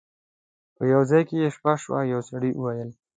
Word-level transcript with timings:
په 0.75 0.83
یو 0.93 1.01
ځای 1.09 1.21
کې 1.27 1.35
یې 1.41 1.49
شپه 1.55 1.73
شوه 1.83 1.99
یو 2.13 2.21
سړي 2.29 2.51
وویل. 2.55 2.89